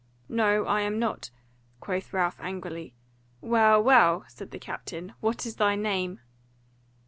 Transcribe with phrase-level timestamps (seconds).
[0.29, 1.29] "No I am not,"
[1.79, 2.95] quoth Ralph angrily.
[3.39, 6.21] "Well, well," said the captain, "what is thy name?"